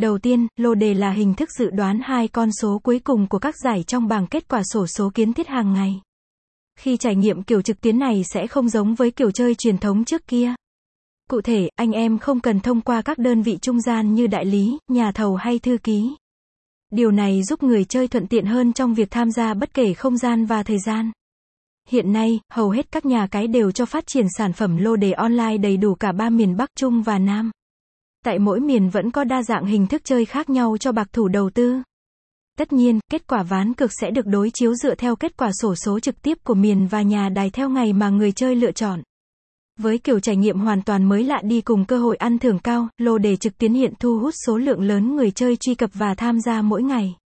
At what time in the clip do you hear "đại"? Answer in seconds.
14.26-14.44